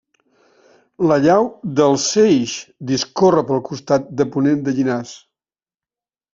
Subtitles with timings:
[1.11, 1.49] La llau
[1.81, 2.57] del Seix
[2.93, 5.17] discorre pel costat de ponent de Llinars.